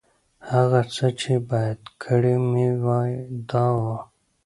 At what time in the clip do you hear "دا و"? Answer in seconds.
3.49-3.81